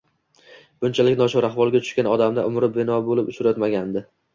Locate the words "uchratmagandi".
3.39-4.09